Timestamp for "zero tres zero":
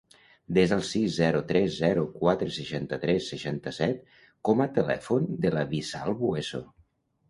1.17-2.07